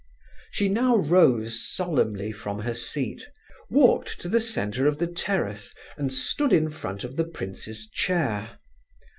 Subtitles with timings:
[0.49, 3.29] She now rose solemnly from her seat,
[3.69, 8.57] walked to the centre of the terrace, and stood in front of the prince's chair.